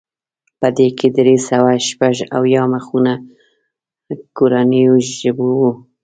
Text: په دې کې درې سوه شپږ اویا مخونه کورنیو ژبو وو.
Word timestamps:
په 0.59 0.67
دې 0.77 0.87
کې 0.97 1.07
درې 1.17 1.35
سوه 1.49 1.71
شپږ 1.87 2.15
اویا 2.37 2.63
مخونه 2.73 3.13
کورنیو 4.37 4.93
ژبو 5.17 5.49
وو. 5.59 5.71